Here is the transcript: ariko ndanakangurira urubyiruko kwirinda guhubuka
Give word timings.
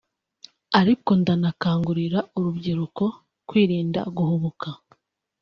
ariko 0.79 1.09
ndanakangurira 1.21 2.19
urubyiruko 2.37 3.03
kwirinda 3.47 3.99
guhubuka 4.15 4.69